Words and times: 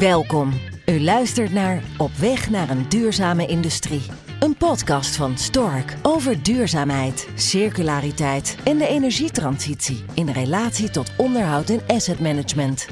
Welkom. 0.00 0.52
U 0.86 1.00
luistert 1.00 1.52
naar 1.52 1.82
Op 1.98 2.10
weg 2.10 2.50
naar 2.50 2.70
een 2.70 2.88
duurzame 2.88 3.46
industrie. 3.46 4.00
Een 4.40 4.56
podcast 4.56 5.16
van 5.16 5.38
Stork 5.38 5.94
over 6.02 6.42
duurzaamheid, 6.42 7.28
circulariteit 7.34 8.58
en 8.64 8.78
de 8.78 8.86
energietransitie 8.86 10.04
in 10.14 10.28
relatie 10.28 10.90
tot 10.90 11.12
onderhoud 11.16 11.70
en 11.70 11.80
asset 11.86 12.20
management. 12.20 12.88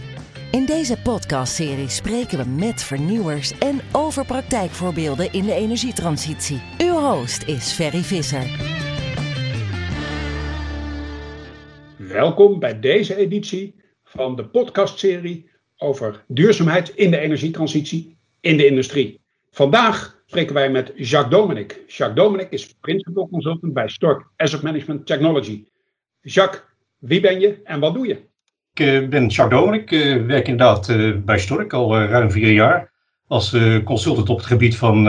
In 0.50 0.64
deze 0.66 1.02
podcastserie 1.02 1.88
spreken 1.88 2.38
we 2.38 2.44
met 2.44 2.82
vernieuwers 2.82 3.58
en 3.58 3.80
over 3.92 4.26
praktijkvoorbeelden 4.26 5.32
in 5.32 5.44
de 5.44 5.54
energietransitie. 5.54 6.60
Uw 6.78 6.94
host 6.94 7.42
is 7.42 7.72
Ferry 7.72 8.02
Visser. 8.02 8.46
Welkom 11.96 12.58
bij 12.58 12.80
deze 12.80 13.16
editie 13.16 13.74
van 14.04 14.36
de 14.36 14.48
podcastserie 14.48 15.56
over 15.78 16.24
duurzaamheid 16.26 16.88
in 16.88 17.10
de 17.10 17.18
energietransitie 17.18 18.16
in 18.40 18.56
de 18.56 18.66
industrie. 18.66 19.20
Vandaag 19.50 20.22
spreken 20.26 20.54
wij 20.54 20.70
met 20.70 20.92
Jacques 20.96 21.40
Dominic. 21.40 21.80
Jacques 21.86 22.24
Dominic 22.24 22.50
is 22.50 22.74
Principal 22.80 23.28
Consultant 23.28 23.72
bij 23.72 23.88
Stork 23.88 24.26
Asset 24.36 24.62
Management 24.62 25.06
Technology. 25.06 25.64
Jacques, 26.20 26.62
wie 26.98 27.20
ben 27.20 27.40
je 27.40 27.60
en 27.64 27.80
wat 27.80 27.94
doe 27.94 28.06
je? 28.06 28.26
Ik 28.72 28.86
eh, 28.86 29.08
ben 29.08 29.26
Jacques 29.26 29.60
Dominic, 29.60 29.92
eh, 29.92 30.26
werk 30.26 30.48
inderdaad 30.48 30.88
eh, 30.88 31.12
bij 31.24 31.38
Stork 31.38 31.72
al 31.72 31.98
ruim 31.98 32.30
vier 32.30 32.52
jaar 32.52 32.90
als 33.26 33.56
consultant 33.84 34.28
op 34.28 34.36
het 34.36 34.46
gebied 34.46 34.76
van 34.76 35.06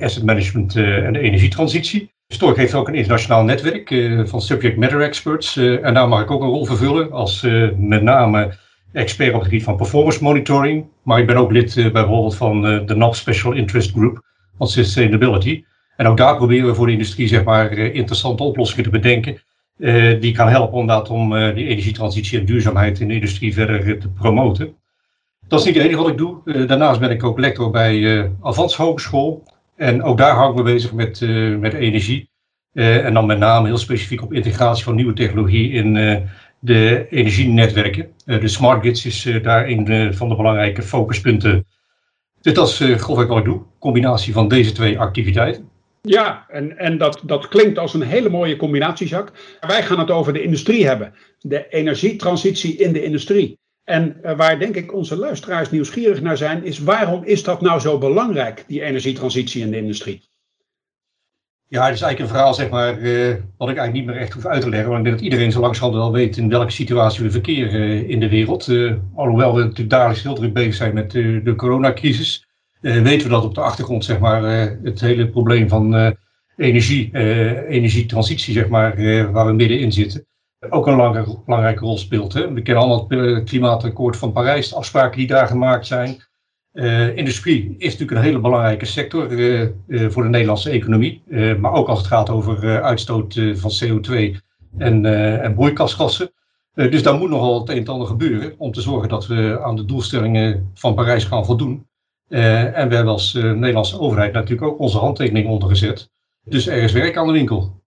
asset 0.00 0.22
management 0.22 0.76
en 0.76 1.12
de 1.12 1.18
energietransitie. 1.18 2.12
Stork 2.28 2.56
heeft 2.56 2.74
ook 2.74 2.88
een 2.88 2.94
internationaal 2.94 3.44
netwerk 3.44 3.88
van 4.28 4.40
subject 4.40 4.76
matter 4.76 5.00
experts 5.00 5.56
en 5.56 5.94
daar 5.94 6.08
mag 6.08 6.22
ik 6.22 6.30
ook 6.30 6.42
een 6.42 6.48
rol 6.48 6.64
vervullen 6.64 7.12
als 7.12 7.42
met 7.76 8.02
name 8.02 8.54
expert 8.92 9.28
op 9.28 9.40
het 9.40 9.48
gebied 9.48 9.62
van 9.62 9.76
performance 9.76 10.22
monitoring. 10.22 10.86
Maar 11.02 11.18
ik 11.18 11.26
ben 11.26 11.36
ook 11.36 11.52
lid 11.52 11.76
uh, 11.76 11.92
bijvoorbeeld 11.92 12.36
van 12.36 12.66
uh, 12.66 12.86
de 12.86 12.96
NAP 12.96 13.14
Special 13.14 13.52
Interest 13.52 13.90
Group 13.90 14.24
van 14.58 14.68
Sustainability. 14.68 15.64
En 15.96 16.06
ook 16.06 16.16
daar 16.16 16.36
proberen 16.36 16.66
we 16.66 16.74
voor 16.74 16.86
de 16.86 16.92
industrie 16.92 17.28
zeg 17.28 17.44
maar, 17.44 17.72
uh, 17.72 17.94
interessante 17.94 18.42
oplossingen 18.42 18.84
te 18.84 18.90
bedenken. 18.90 19.40
die 20.20 20.32
kan 20.32 20.48
helpen 20.48 20.78
om, 20.78 20.90
om 20.90 21.54
die 21.54 21.66
energietransitie 21.66 22.38
en 22.38 22.44
duurzaamheid 22.44 23.00
in 23.00 23.08
de 23.08 23.14
industrie 23.14 23.54
verder 23.54 23.98
te 23.98 24.08
promoten. 24.08 24.74
Dat 25.48 25.60
is 25.60 25.66
niet 25.66 25.74
het 25.74 25.84
enige 25.84 26.02
wat 26.02 26.10
ik 26.10 26.18
doe. 26.18 26.66
daarnaast 26.66 27.00
ben 27.00 27.10
ik 27.10 27.24
ook 27.24 27.38
lector 27.38 27.70
bij 27.70 28.30
Avans 28.42 28.76
Hogeschool. 28.76 29.42
En 29.76 30.02
ook 30.02 30.18
daar 30.18 30.34
hou 30.34 30.50
ik 30.50 30.56
me 30.56 30.62
bezig 30.62 30.92
met, 30.92 31.20
met 31.60 31.72
energie. 31.72 32.30
en 32.72 33.14
dan 33.14 33.26
met 33.26 33.38
name 33.38 33.66
heel 33.66 33.78
specifiek 33.78 34.22
op 34.22 34.32
integratie 34.32 34.84
van 34.84 34.94
nieuwe 34.94 35.12
technologie 35.12 35.70
in 35.70 35.96
de 36.64 37.06
energienetwerken. 37.10 38.12
Uh, 38.26 38.40
de 38.40 38.48
smart 38.48 38.80
grids 38.80 39.06
is 39.06 39.24
uh, 39.24 39.42
daar 39.42 39.68
een 39.68 40.14
van 40.14 40.28
de 40.28 40.36
belangrijke 40.36 40.82
focuspunten. 40.82 41.66
Dat 42.40 42.68
is 42.68 42.76
grofweg 42.76 43.26
wat 43.26 43.38
ik 43.38 43.44
doe. 43.44 43.62
Combinatie 43.78 44.32
van 44.32 44.48
deze 44.48 44.72
twee 44.72 44.98
activiteiten. 44.98 45.68
Ja, 46.02 46.46
en, 46.48 46.78
en 46.78 46.98
dat, 46.98 47.22
dat 47.24 47.48
klinkt 47.48 47.78
als 47.78 47.94
een 47.94 48.02
hele 48.02 48.28
mooie 48.28 48.56
combinatie, 48.56 49.06
Jacques. 49.06 49.40
Wij 49.60 49.82
gaan 49.82 49.98
het 49.98 50.10
over 50.10 50.32
de 50.32 50.42
industrie 50.42 50.86
hebben. 50.86 51.14
De 51.38 51.68
energietransitie 51.68 52.76
in 52.76 52.92
de 52.92 53.02
industrie. 53.02 53.58
En 53.84 54.16
waar 54.36 54.58
denk 54.58 54.76
ik 54.76 54.94
onze 54.94 55.16
luisteraars 55.16 55.70
nieuwsgierig 55.70 56.20
naar 56.20 56.36
zijn, 56.36 56.64
is 56.64 56.78
waarom 56.78 57.24
is 57.24 57.42
dat 57.42 57.60
nou 57.60 57.80
zo 57.80 57.98
belangrijk, 57.98 58.64
die 58.66 58.82
energietransitie 58.82 59.62
in 59.62 59.70
de 59.70 59.76
industrie? 59.76 60.30
Ja, 61.72 61.84
het 61.84 61.94
is 61.94 62.00
eigenlijk 62.00 62.20
een 62.20 62.36
verhaal 62.36 62.54
zeg 62.54 62.70
maar, 62.70 62.98
uh, 62.98 63.34
wat 63.56 63.68
ik 63.68 63.76
eigenlijk 63.76 63.92
niet 63.92 64.06
meer 64.06 64.16
echt 64.16 64.32
hoef 64.32 64.46
uit 64.46 64.60
te 64.60 64.68
leggen. 64.68 64.88
Want 64.88 64.98
ik 64.98 65.04
denk 65.04 65.16
dat 65.16 65.24
iedereen 65.24 65.52
zo 65.52 65.60
langzamerhand 65.60 66.12
wel 66.12 66.20
weet 66.20 66.36
in 66.36 66.48
welke 66.48 66.72
situatie 66.72 67.24
we 67.24 67.30
verkeren 67.30 67.80
uh, 67.80 68.08
in 68.08 68.20
de 68.20 68.28
wereld. 68.28 68.68
Uh, 68.68 68.94
alhoewel 69.14 69.54
we 69.54 69.62
natuurlijk 69.62 69.90
dagelijks 69.90 70.22
heel 70.22 70.34
druk 70.34 70.52
bezig 70.52 70.74
zijn 70.74 70.94
met 70.94 71.10
de 71.10 71.54
coronacrisis. 71.56 72.46
weten 72.80 73.22
we 73.22 73.28
dat 73.28 73.44
op 73.44 73.54
de 73.54 73.60
achtergrond 73.60 74.04
zeg 74.04 74.18
maar, 74.18 74.42
het 74.82 75.00
hele 75.00 75.28
probleem 75.28 75.68
van 75.68 76.16
energie, 76.56 77.10
energietransitie 77.68 78.54
zeg 78.54 78.68
maar, 78.68 78.96
waar 79.32 79.46
we 79.46 79.52
middenin 79.52 79.92
zitten. 79.92 80.26
Ook 80.68 80.86
een 80.86 80.96
lange, 80.96 81.38
belangrijke 81.44 81.84
rol 81.84 81.98
speelt. 81.98 82.32
Hè. 82.32 82.52
We 82.52 82.62
kennen 82.62 82.84
allemaal 82.84 83.08
het 83.08 83.44
klimaatakkoord 83.44 84.16
van 84.16 84.32
Parijs, 84.32 84.68
de 84.68 84.76
afspraken 84.76 85.18
die 85.18 85.26
daar 85.26 85.46
gemaakt 85.46 85.86
zijn. 85.86 86.22
Uh, 86.72 87.16
industrie 87.16 87.74
is 87.78 87.92
natuurlijk 87.92 88.10
een 88.10 88.24
hele 88.24 88.38
belangrijke 88.38 88.84
sector 88.84 89.30
uh, 89.30 89.68
uh, 89.86 90.10
voor 90.10 90.22
de 90.22 90.28
Nederlandse 90.28 90.70
economie. 90.70 91.22
maar 91.60 91.72
ook 91.72 91.88
als 91.88 91.98
het 91.98 92.08
gaat 92.08 92.30
over 92.30 92.82
uitstoot 92.82 93.40
van 93.54 93.70
CO2 93.84 94.36
en, 94.78 95.06
en 95.42 95.54
broeikasgassen. 95.54 96.32
dus 96.74 97.02
daar 97.02 97.18
moet 97.18 97.30
nogal 97.30 97.60
het 97.60 97.68
een 97.68 97.76
en 97.76 97.86
ander 97.86 98.06
gebeuren 98.06 98.54
om 98.58 98.72
te 98.72 98.80
zorgen 98.80 99.08
dat 99.08 99.26
we 99.26 99.60
aan 99.62 99.76
de 99.76 99.84
doelstellingen 99.84 100.70
van 100.74 100.94
Parijs 100.94 101.24
gaan 101.24 101.44
voldoen. 101.44 101.86
en 102.28 102.88
we 102.88 102.94
hebben 102.94 103.12
als 103.12 103.32
Nederlandse 103.32 104.00
overheid 104.00 104.32
natuurlijk 104.32 104.68
ook 104.68 104.78
onze 104.78 104.98
handtekening 104.98 105.48
ondergezet. 105.48 106.10
Dus 106.44 106.66
er 106.66 106.82
is 106.82 106.92
werk 106.92 107.16
aan 107.16 107.26
de 107.26 107.32
winkel. 107.32 107.81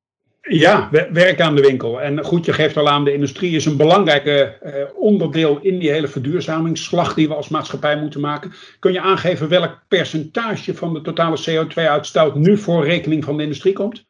Ja, 0.47 0.89
werk 1.11 1.41
aan 1.41 1.56
de 1.56 1.61
winkel. 1.61 2.01
En 2.01 2.23
goed, 2.23 2.45
je 2.45 2.53
geeft 2.53 2.78
al 2.78 2.89
aan, 2.89 3.03
de 3.03 3.13
industrie 3.13 3.56
is 3.56 3.66
een 3.66 3.78
belangrijk 3.78 4.25
uh, 4.25 4.83
onderdeel 4.95 5.59
in 5.61 5.79
die 5.79 5.91
hele 5.91 6.07
verduurzamingsslag 6.07 7.13
die 7.13 7.28
we 7.28 7.35
als 7.35 7.50
maatschappij 7.50 7.97
moeten 7.97 8.22
maken. 8.22 8.53
Kun 8.79 8.94
je 8.94 9.01
aangeven 9.01 9.50
welk 9.50 9.83
percentage 9.88 10.75
van 10.75 10.94
de 10.94 11.01
totale 11.01 11.38
CO2-uitstoot 11.50 12.35
nu 12.35 12.57
voor 12.57 12.85
rekening 12.85 13.23
van 13.23 13.38
de 13.38 13.44
industrie 13.44 13.73
komt? 13.73 14.06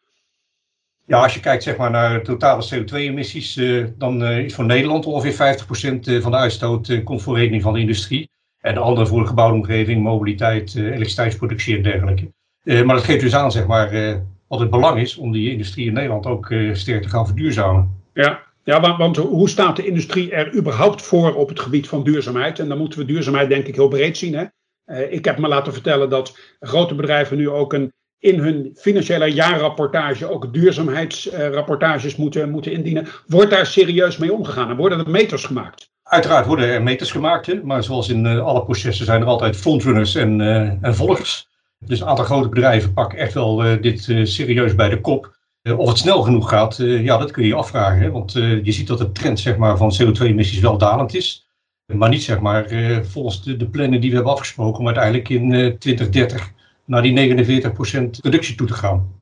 Ja, 1.06 1.23
als 1.23 1.34
je 1.34 1.40
kijkt 1.40 1.63
zeg 1.63 1.78
maar, 1.78 1.91
naar 1.91 2.13
de 2.13 2.25
totale 2.25 2.67
CO2-emissies, 2.73 3.57
uh, 3.57 3.79
eh, 3.79 3.88
dan 3.97 4.25
is 4.25 4.56
voor 4.56 4.66
Nederland 4.66 5.06
ongeveer 5.06 5.34
50% 5.34 6.22
van 6.22 6.31
de 6.31 6.38
uitstoot 6.38 7.03
komt 7.03 7.22
voor 7.22 7.38
rekening 7.38 7.63
van 7.63 7.73
de 7.73 7.79
industrie. 7.79 8.29
En 8.62 8.73
de 8.73 8.79
andere 8.79 9.07
voor 9.07 9.22
de 9.22 9.28
gebouwde 9.28 9.56
omgeving, 9.56 10.03
mobiliteit, 10.03 10.75
elektriciteitsproductie 10.75 11.75
en 11.75 11.84
dergelijke. 11.84 12.31
maar 12.63 12.96
dat 12.96 13.03
geeft 13.03 13.22
dus 13.22 13.35
aan, 13.35 13.52
zeg 13.52 13.67
maar, 13.67 14.22
wat 14.47 14.59
het 14.59 14.69
belang 14.69 15.00
is 15.00 15.17
om 15.17 15.31
die 15.31 15.51
industrie 15.51 15.88
in 15.88 15.94
Nederland 15.94 16.25
ook 16.25 16.50
uh, 16.50 16.73
sterk 16.73 17.01
te 17.01 17.09
gaan 17.09 17.25
verduurzamen. 17.25 18.03
Ja, 18.13 18.44
ja 18.63 18.97
want, 18.97 19.17
hoe 19.17 19.50
staat 19.50 19.75
de 19.75 19.85
industrie 19.85 20.31
er 20.31 20.53
überhaupt 20.53 21.01
voor 21.01 21.35
op 21.35 21.50
het 21.50 21.59
gebied 21.59 21.88
van 21.88 22.03
duurzaamheid? 22.03 22.59
En 22.59 22.67
dan 22.67 22.78
moeten 22.78 23.00
we 23.00 23.05
duurzaamheid 23.05 23.50
denk 23.50 23.67
ik 23.67 23.75
heel 23.75 23.88
breed 23.88 24.17
zien. 24.17 24.35
Hè? 24.35 24.45
Uh, 24.85 25.13
ik 25.13 25.25
heb 25.25 25.38
me 25.38 25.47
laten 25.47 25.73
vertellen 25.73 26.09
dat 26.09 26.38
grote 26.59 26.95
bedrijven 26.95 27.38
nu 27.38 27.50
ook 27.50 27.73
een, 27.73 27.94
in 28.19 28.39
hun 28.39 28.72
financiële 28.75 29.34
jaarrapportage 29.34 30.29
ook 30.29 30.53
duurzaamheidsrapportages 30.53 32.16
moeten, 32.16 32.50
moeten 32.50 32.72
indienen. 32.72 33.07
Wordt 33.28 33.51
daar 33.51 33.66
serieus 33.66 34.17
mee 34.17 34.34
omgegaan 34.34 34.69
en 34.69 34.75
worden 34.75 35.00
er 35.00 35.09
meters 35.09 35.44
gemaakt? 35.45 35.89
Uiteraard 36.03 36.45
worden 36.45 36.67
er 36.67 36.84
meters 36.84 37.11
gemaakt, 37.11 37.45
hè? 37.45 37.63
maar 37.63 37.84
zoals 37.84 38.09
in 38.09 38.25
uh, 38.25 38.45
alle 38.45 38.63
processen 38.63 39.05
zijn 39.05 39.22
er 39.22 39.28
altijd 39.28 39.55
frontrunners 39.55 40.16
en, 40.16 40.41
en 40.81 40.95
volgers. 40.95 41.47
Dus 41.85 42.00
een 42.00 42.07
aantal 42.07 42.25
grote 42.25 42.50
bedrijven 42.50 42.94
pakken 42.94 43.19
echt 43.19 43.34
wel 43.34 43.66
uh, 43.66 43.81
dit 43.81 44.07
uh, 44.07 44.25
serieus 44.25 44.75
bij 44.75 44.90
de 44.90 45.01
kop. 45.01 45.38
Uh, 45.63 45.79
of 45.79 45.90
het 45.90 45.97
snel 45.97 46.22
genoeg 46.22 46.50
gaat, 46.50 46.75
ja, 46.78 47.18
dat 47.18 47.31
kun 47.31 47.44
je 47.44 47.50
je 47.50 47.56
afvragen. 47.56 48.01
Hè? 48.01 48.12
Want 48.12 48.31
je 48.34 48.72
ziet 48.72 48.88
dat 48.88 48.97
de 48.97 49.12
trend 49.12 49.40
zeg 49.40 49.57
maar, 49.57 49.78
van 49.78 49.94
CO2-emissies 49.94 50.62
wel 50.62 50.78
dalend 50.78 51.16
is. 51.16 51.47
Maar 51.94 52.09
niet 52.09 52.23
zeg 52.23 52.40
maar, 52.40 52.68
volgens 53.03 53.44
de, 53.44 53.57
de, 53.57 53.68
plannen 53.68 54.01
die 54.01 54.09
we 54.09 54.16
hebben 54.16 54.34
afgesproken 54.34 54.79
om 54.79 54.85
uiteindelijk 54.85 55.29
in 55.29 55.50
2030 55.79 56.51
naar 56.85 57.01
die 57.01 57.35
49% 57.66 58.09
reductie 58.22 58.56
toe 58.56 58.67
te 58.67 58.73
gaan. 58.73 59.22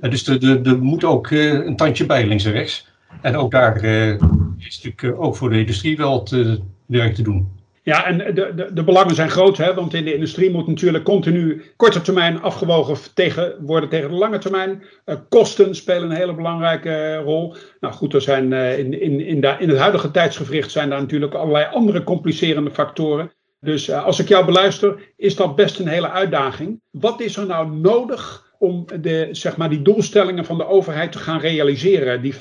dus 0.00 0.26
er 0.28 0.78
moet 0.78 1.04
ook 1.04 1.30
een 1.30 1.76
tandje 1.76 2.06
bij 2.06 2.26
links 2.26 2.44
en 2.44 2.52
rechts. 2.52 2.88
En 3.22 3.36
ook 3.36 3.50
daar 3.50 3.84
is 4.58 4.80
natuurlijk 4.82 5.20
ook 5.20 5.36
voor 5.36 5.50
de 5.50 5.58
industrie 5.58 5.96
wel 5.96 6.20
het 6.20 6.60
werk 6.86 7.14
te 7.14 7.22
doen. 7.22 7.48
Ja, 7.84 8.06
en 8.06 8.18
de, 8.18 8.54
de, 8.54 8.72
de 8.72 8.84
belangen 8.84 9.14
zijn 9.14 9.30
groot, 9.30 9.56
hè, 9.56 9.74
want 9.74 9.94
in 9.94 10.04
de 10.04 10.14
industrie 10.14 10.50
moet 10.50 10.66
natuurlijk 10.66 11.04
continu 11.04 11.62
korte 11.76 12.00
termijn 12.00 12.42
afgewogen 12.42 13.14
tegen, 13.14 13.56
worden 13.60 13.88
tegen 13.88 14.10
de 14.10 14.16
lange 14.16 14.38
termijn. 14.38 14.82
Uh, 15.06 15.16
kosten 15.28 15.74
spelen 15.74 16.10
een 16.10 16.16
hele 16.16 16.34
belangrijke 16.34 16.88
uh, 16.88 17.24
rol. 17.24 17.54
Nou 17.80 17.94
goed, 17.94 18.14
er 18.14 18.20
zijn 18.20 18.52
uh, 18.52 18.78
in, 18.78 19.00
in, 19.00 19.20
in, 19.20 19.40
da, 19.40 19.58
in 19.58 19.68
het 19.68 19.78
huidige 19.78 20.10
tijdsgevricht 20.10 20.70
zijn 20.70 20.90
daar 20.90 21.00
natuurlijk 21.00 21.34
allerlei 21.34 21.66
andere 21.72 22.04
complicerende 22.04 22.70
factoren. 22.70 23.32
Dus 23.60 23.90
als 23.90 24.18
ik 24.18 24.28
jou 24.28 24.44
beluister, 24.44 25.12
is 25.16 25.36
dat 25.36 25.56
best 25.56 25.78
een 25.78 25.88
hele 25.88 26.10
uitdaging. 26.10 26.80
Wat 26.90 27.20
is 27.20 27.36
er 27.36 27.46
nou 27.46 27.70
nodig 27.70 28.52
om 28.58 28.86
de, 29.00 29.28
zeg 29.30 29.56
maar, 29.56 29.70
die 29.70 29.82
doelstellingen 29.82 30.44
van 30.44 30.58
de 30.58 30.66
overheid 30.66 31.12
te 31.12 31.18
gaan 31.18 31.40
realiseren? 31.40 32.22
Die 32.22 32.34
50% 32.34 32.38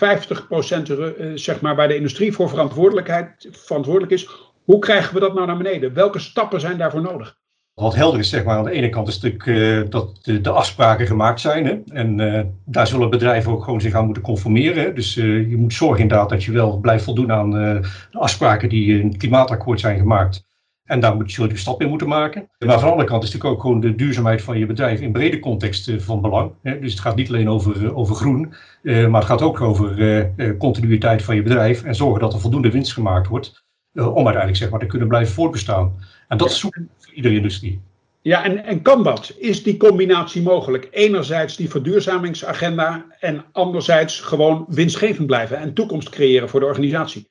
zeg 1.34 1.62
maar, 1.62 1.76
bij 1.76 1.88
de 1.88 1.96
industrie 1.96 2.34
voor 2.34 2.50
verantwoordelijkheid 2.50 3.48
verantwoordelijk 3.52 4.12
is 4.12 4.52
hoe 4.64 4.80
krijgen 4.80 5.14
we 5.14 5.20
dat 5.20 5.34
nou 5.34 5.48
naar 5.48 5.58
beneden? 5.58 5.94
Welke 5.94 6.20
stappen 6.20 6.60
zijn 6.60 6.78
daarvoor 6.78 7.02
nodig? 7.02 7.42
Wat 7.74 7.96
helder 7.96 8.20
is, 8.20 8.30
zeg 8.30 8.44
maar, 8.44 8.58
aan 8.58 8.64
de 8.64 8.72
ene 8.72 8.90
kant 8.90 9.08
is 9.08 9.20
natuurlijk 9.20 9.46
uh, 9.46 9.90
dat 9.90 10.20
de, 10.42 10.50
afspraken 10.50 11.08
gemaakt 11.08 11.40
zijn. 11.40 11.66
Hè? 11.66 11.80
En 11.88 12.20
uh, 12.20 12.42
daar 12.66 12.88
zullen 12.88 13.10
bedrijven 13.10 13.52
ook 13.52 13.64
gewoon 13.64 13.82
zich 13.82 13.94
aan 13.94 14.06
moeten 14.06 14.24
conformeren. 14.24 14.96
Dus 14.96 15.16
uh, 15.16 15.50
je 15.50 15.58
moet 15.58 15.74
zorgen 15.74 16.02
inderdaad 16.02 16.30
dat 16.30 16.44
je 16.44 16.52
wel 16.52 16.78
blijft 16.78 17.04
voldoen 17.04 17.32
aan 17.32 17.52
de 17.52 17.82
afspraken 18.12 18.70
die 18.70 19.00
in 19.00 19.08
het 19.08 19.18
klimaatakkoord 19.18 19.80
zijn 19.80 20.00
gemaakt. 20.00 20.46
En 20.84 21.00
daar 21.00 21.16
moet 21.16 21.34
je 21.34 21.58
stap 21.58 21.82
in 21.82 21.90
moeten 21.90 22.08
maken. 22.08 22.50
Maar 22.60 22.74
van 22.74 22.84
de 22.84 22.92
andere 22.92 23.08
kant 23.08 23.24
is 23.24 23.32
natuurlijk 23.32 23.56
ook 23.56 23.62
gewoon 23.66 23.80
de 23.80 23.96
duurzaamheid 23.96 24.42
van 24.42 24.58
je 24.58 24.66
bedrijf 24.66 25.00
in 25.00 25.12
brede 25.12 25.40
context 25.40 25.92
van 25.98 26.22
belang. 26.22 26.52
Hè? 26.62 26.80
Dus 26.80 26.92
het 26.92 27.02
gaat 27.02 27.16
niet 27.16 27.28
alleen 27.28 27.50
over, 27.50 27.96
over 27.96 28.16
groen, 28.16 28.54
maar 28.84 29.22
het 29.22 29.26
gaat 29.26 29.42
ook 29.42 29.62
over 29.62 30.28
continuïteit 30.58 31.24
van 31.24 31.36
je 31.36 31.42
bedrijf 31.42 31.84
en 31.84 31.96
zorgen 31.96 32.22
dat 32.22 32.34
er 32.34 32.40
voldoende 32.40 32.72
winst 32.72 32.94
gemaakt 32.94 33.28
wordt. 33.28 33.64
Om 33.96 34.16
uiteindelijk 34.16 34.56
zeg 34.56 34.70
maar, 34.70 34.80
te 34.80 34.86
kunnen 34.86 35.08
blijven 35.08 35.34
voortbestaan. 35.34 35.94
En 36.28 36.38
dat 36.38 36.50
is 36.50 36.60
zoek 36.60 36.78
voor 36.98 37.14
iedere 37.14 37.36
industrie. 37.36 37.82
Ja, 38.24 38.44
en, 38.44 38.66
en 38.66 38.82
kan 38.82 39.04
dat? 39.04 39.36
Is 39.38 39.64
die 39.64 39.78
combinatie 39.78 40.42
mogelijk? 40.42 40.88
Enerzijds 40.92 41.56
die 41.56 41.70
verduurzamingsagenda 41.70 43.06
en 43.20 43.46
anderzijds 43.52 44.20
gewoon 44.20 44.66
winstgevend 44.70 45.28
blijven 45.28 45.58
en 45.58 45.74
toekomst 45.74 46.10
creëren 46.10 46.50
voor 46.50 46.60
de 46.60 46.66
organisatie? 46.66 47.28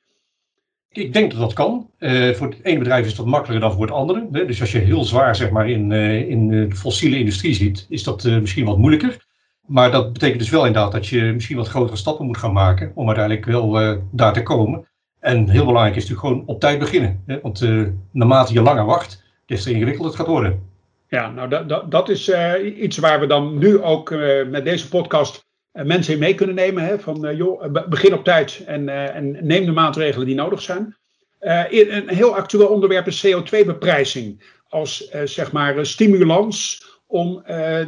Ik 0.91 1.13
denk 1.13 1.31
dat 1.31 1.39
dat 1.39 1.53
kan. 1.53 1.89
Uh, 1.99 2.33
voor 2.33 2.47
het 2.47 2.59
ene 2.63 2.79
bedrijf 2.79 3.05
is 3.05 3.15
dat 3.15 3.25
makkelijker 3.25 3.67
dan 3.67 3.77
voor 3.77 3.85
het 3.85 3.95
andere. 3.95 4.27
Hè? 4.31 4.45
Dus 4.45 4.61
als 4.61 4.71
je 4.71 4.77
heel 4.77 5.03
zwaar 5.03 5.35
zeg 5.35 5.49
maar, 5.49 5.69
in, 5.69 5.91
uh, 5.91 6.29
in 6.29 6.47
de 6.47 6.75
fossiele 6.75 7.17
industrie 7.17 7.53
zit, 7.53 7.85
is 7.89 8.03
dat 8.03 8.23
uh, 8.23 8.39
misschien 8.39 8.65
wat 8.65 8.77
moeilijker. 8.77 9.25
Maar 9.65 9.91
dat 9.91 10.13
betekent 10.13 10.39
dus 10.39 10.49
wel 10.49 10.65
inderdaad 10.65 10.91
dat 10.91 11.07
je 11.07 11.21
misschien 11.21 11.57
wat 11.57 11.67
grotere 11.67 11.97
stappen 11.97 12.25
moet 12.25 12.37
gaan 12.37 12.53
maken 12.53 12.91
om 12.95 13.07
uiteindelijk 13.07 13.45
wel 13.45 13.99
daar 14.11 14.33
te 14.33 14.43
komen. 14.43 14.87
En 15.23 15.49
heel 15.49 15.65
belangrijk 15.65 15.95
is 15.95 16.09
natuurlijk 16.09 16.27
gewoon 16.27 16.47
op 16.47 16.59
tijd 16.59 16.79
beginnen. 16.79 17.23
Hè? 17.25 17.39
Want 17.41 17.67
naarmate 18.11 18.53
je 18.53 18.61
langer 18.61 18.85
wacht, 18.85 19.23
des 19.45 19.63
te 19.63 19.71
ingewikkelder 19.71 20.11
het 20.11 20.19
gaat 20.19 20.27
worden. 20.29 20.71
Ja, 21.07 21.31
nou 21.31 21.67
dat, 21.67 21.91
dat, 21.91 22.09
is 22.09 22.31
iets 22.77 22.97
waar 22.97 23.19
we 23.19 23.27
dan 23.27 23.57
nu 23.57 23.81
ook 23.81 24.09
met 24.49 24.65
deze 24.65 24.89
podcast 24.89 25.45
mensen 25.71 26.13
in 26.13 26.19
mee 26.19 26.35
kunnen 26.35 26.55
nemen. 26.55 26.83
Hè, 26.83 26.99
van 26.99 27.35
joh, 27.35 27.85
begin 27.89 28.13
op 28.13 28.23
tijd 28.23 28.63
en, 28.65 28.89
en, 29.13 29.37
neem 29.45 29.65
de 29.65 29.71
maatregelen 29.71 30.27
die 30.27 30.35
nodig 30.35 30.61
zijn. 30.61 30.95
Een 31.39 32.09
heel 32.09 32.35
actueel 32.35 32.67
onderwerp 32.67 33.07
is 33.07 33.27
CO2-beprijzing. 33.27 34.43
Als 34.67 35.09
zeg 35.23 35.51
maar 35.51 35.85
stimulans 35.85 36.85
om 37.07 37.43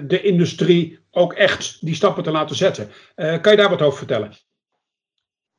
de 0.08 0.22
industrie 0.22 1.00
ook 1.12 1.34
echt 1.34 1.78
die 1.86 1.96
stappen 1.96 2.24
te 2.24 2.32
laten 2.32 2.56
zetten. 2.56 2.90
kan 3.16 3.52
je 3.52 3.58
daar 3.58 3.70
wat 3.70 3.82
over 3.82 3.98
vertellen? 3.98 4.32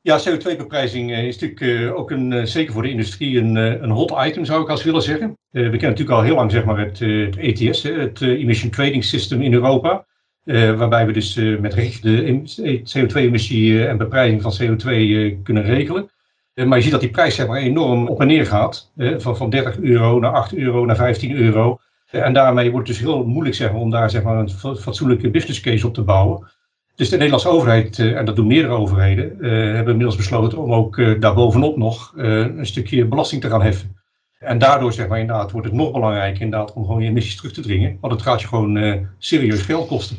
Ja, 0.07 0.19
CO2-beprijzing 0.19 1.11
is 1.11 1.39
natuurlijk 1.39 1.97
ook 1.97 2.11
een, 2.11 2.47
zeker 2.47 2.73
voor 2.73 2.81
de 2.81 2.89
industrie 2.89 3.39
een, 3.39 3.55
een 3.55 3.89
hot 3.89 4.13
item, 4.25 4.45
zou 4.45 4.61
ik 4.61 4.69
als 4.69 4.83
willen 4.83 5.01
zeggen. 5.01 5.37
we 5.51 5.61
kennen 5.61 5.79
natuurlijk 5.79 6.17
al 6.17 6.21
heel 6.21 6.35
lang 6.35 6.51
zeg 6.51 6.65
maar, 6.65 6.79
het, 6.79 7.01
ETS, 7.37 7.83
het 7.83 8.21
Emission 8.21 8.71
Trading 8.71 9.03
System 9.03 9.41
in 9.41 9.53
Europa. 9.53 10.05
Waarbij 10.43 11.05
we 11.05 11.11
dus 11.11 11.35
met 11.35 11.71
de 11.71 12.81
CO2-emissie 12.83 13.87
en 13.87 13.97
beprijzing 13.97 14.41
van 14.41 14.53
CO2 14.61 14.87
uh, 14.87 15.35
kunnen 15.43 15.63
regelen. 15.63 16.09
maar 16.53 16.77
je 16.77 16.83
ziet 16.83 16.91
dat 16.91 17.01
die 17.01 17.09
prijs 17.09 17.35
zeg 17.35 17.47
maar, 17.47 17.57
enorm 17.57 18.07
op 18.07 18.21
en 18.21 18.27
neer 18.27 18.45
gaat. 18.45 18.91
van, 18.97 19.37
van 19.37 19.49
30 19.49 19.79
euro 19.79 20.19
naar 20.19 20.33
8 20.33 20.55
euro 20.55 20.85
naar 20.85 20.95
15 20.95 21.35
euro. 21.35 21.79
en 22.09 22.33
daarmee 22.33 22.71
wordt 22.71 22.87
het 22.87 22.97
dus 22.97 23.05
heel 23.05 23.25
moeilijk 23.25 23.55
zeg 23.55 23.71
maar, 23.71 23.81
om 23.81 23.91
daar 23.91 24.09
zeg 24.09 24.23
maar, 24.23 24.39
een 24.39 24.77
fatsoenlijke 24.77 25.29
business 25.29 25.59
case 25.61 25.87
op 25.87 25.93
te 25.93 26.03
bouwen. 26.03 26.47
Dus 26.97 27.09
de 27.09 27.15
Nederlandse 27.15 27.49
overheid, 27.49 27.99
en 27.99 28.25
dat 28.25 28.35
doen 28.35 28.47
meerdere 28.47 28.73
overheden, 28.73 29.37
hebben 29.75 29.91
inmiddels 29.91 30.15
besloten 30.15 30.57
om 30.57 30.73
ook 30.73 31.21
daarbovenop 31.21 31.77
nog 31.77 32.13
een 32.15 32.65
stukje 32.65 33.05
belasting 33.05 33.41
te 33.41 33.49
gaan 33.49 33.61
heffen. 33.61 33.95
En 34.39 34.57
daardoor 34.57 34.93
zeg 34.93 35.07
maar 35.07 35.19
inderdaad 35.19 35.51
wordt 35.51 35.67
het 35.67 35.75
nog 35.75 35.91
belangrijker 35.91 36.41
inderdaad 36.41 36.73
om 36.73 36.85
gewoon 36.85 37.01
je 37.01 37.09
emissies 37.09 37.35
terug 37.35 37.51
te 37.51 37.61
dringen. 37.61 37.97
Want 38.01 38.13
het 38.13 38.21
gaat 38.21 38.41
je 38.41 38.47
gewoon 38.47 39.07
serieus 39.17 39.61
geld 39.61 39.87
kosten. 39.87 40.17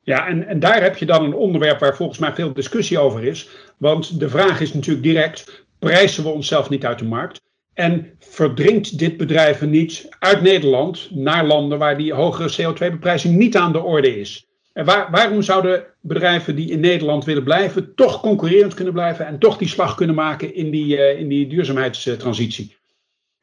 Ja, 0.00 0.26
en, 0.26 0.46
en 0.46 0.60
daar 0.60 0.82
heb 0.82 0.96
je 0.96 1.06
dan 1.06 1.24
een 1.24 1.34
onderwerp 1.34 1.78
waar 1.78 1.96
volgens 1.96 2.18
mij 2.18 2.32
veel 2.32 2.52
discussie 2.52 2.98
over 2.98 3.24
is. 3.24 3.48
Want 3.76 4.20
de 4.20 4.28
vraag 4.28 4.60
is 4.60 4.74
natuurlijk 4.74 5.04
direct: 5.04 5.66
prijzen 5.78 6.22
we 6.24 6.28
onszelf 6.28 6.68
niet 6.68 6.86
uit 6.86 6.98
de 6.98 7.04
markt? 7.04 7.40
En 7.74 8.10
verdringt 8.18 8.98
dit 8.98 9.16
bedrijven 9.16 9.70
niet 9.70 10.08
uit 10.18 10.42
Nederland 10.42 11.08
naar 11.10 11.46
landen 11.46 11.78
waar 11.78 11.98
die 11.98 12.12
hogere 12.12 12.62
CO2-beprijzing 12.62 13.36
niet 13.36 13.56
aan 13.56 13.72
de 13.72 13.82
orde 13.82 14.20
is? 14.20 14.49
En 14.80 14.86
waar, 14.86 15.08
waarom 15.10 15.42
zouden 15.42 15.84
bedrijven 16.00 16.56
die 16.56 16.70
in 16.70 16.80
Nederland 16.80 17.24
willen 17.24 17.44
blijven, 17.44 17.94
toch 17.94 18.20
concurrerend 18.20 18.74
kunnen 18.74 18.92
blijven 18.92 19.26
en 19.26 19.38
toch 19.38 19.58
die 19.58 19.68
slag 19.68 19.94
kunnen 19.94 20.16
maken 20.16 20.54
in 20.54 20.70
die, 20.70 20.96
uh, 20.96 21.18
in 21.18 21.28
die 21.28 21.46
duurzaamheidstransitie? 21.46 22.76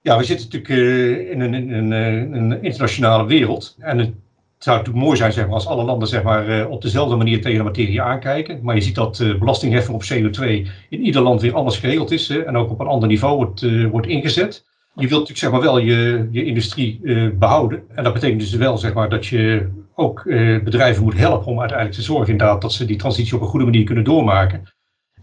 Ja, 0.01 0.17
we 0.17 0.23
zitten 0.23 0.45
natuurlijk 0.45 0.81
uh, 0.81 1.31
in, 1.31 1.41
een, 1.41 1.53
een, 1.53 1.91
een, 1.91 2.63
internationale 2.63 3.25
wereld. 3.25 3.75
En 3.79 3.97
het 3.97 4.13
zou 4.57 4.77
natuurlijk 4.77 5.05
mooi 5.05 5.17
zijn 5.17 5.33
zeg 5.33 5.45
maar, 5.45 5.53
als 5.53 5.67
alle 5.67 5.83
landen 5.83 6.07
zeg 6.07 6.23
maar, 6.23 6.49
eh, 6.49 6.69
op 6.69 6.81
dezelfde 6.81 7.15
manier 7.15 7.41
tegen 7.41 7.57
de 7.57 7.63
materie 7.63 8.01
aankijken. 8.01 8.59
Maar 8.63 8.75
je 8.75 8.81
ziet 8.81 8.95
dat 8.95 9.23
belastingheffing 9.39 9.95
op 9.95 10.03
CO2 10.03 10.67
in 10.89 11.01
ieder 11.01 11.21
land 11.21 11.41
weer 11.41 11.55
anders 11.55 11.77
geregeld 11.77 12.11
is. 12.11 12.29
En 12.29 12.57
ook 12.57 12.71
op 12.71 12.79
een 12.79 12.87
ander 12.87 13.07
niveau 13.07 13.53
wordt 13.91 14.07
ingezet. 14.07 14.65
Je 14.99 15.07
wilt 15.07 15.27
natuurlijk 15.27 15.37
zeg 15.37 15.51
maar, 15.51 15.61
wel 15.61 15.77
je, 15.77 16.27
je 16.31 16.45
industrie 16.45 16.99
behouden. 17.33 17.83
En 17.95 18.03
dat 18.03 18.13
betekent 18.13 18.39
dus 18.39 18.53
wel 18.53 18.77
zeg 18.77 18.93
maar, 18.93 19.09
dat 19.09 19.25
je 19.25 19.69
ook 19.95 20.23
bedrijven 20.63 21.03
moet 21.03 21.17
helpen 21.17 21.47
om 21.47 21.59
uiteindelijk 21.59 21.97
te 21.97 22.05
zorgen 22.05 22.31
inderdaad, 22.31 22.61
dat 22.61 22.73
ze 22.73 22.85
die 22.85 22.97
transitie 22.97 23.35
op 23.35 23.41
een 23.41 23.47
goede 23.47 23.65
manier 23.65 23.83
kunnen 23.83 24.03
doormaken. 24.03 24.63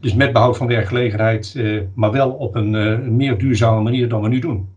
Dus 0.00 0.14
met 0.14 0.32
behoud 0.32 0.56
van 0.56 0.66
werkgelegenheid, 0.66 1.60
maar 1.94 2.10
wel 2.10 2.30
op 2.30 2.54
een, 2.54 3.16
meer 3.16 3.38
duurzame 3.38 3.80
manier 3.80 4.08
dan 4.08 4.22
we 4.22 4.28
nu 4.28 4.38
doen. 4.38 4.68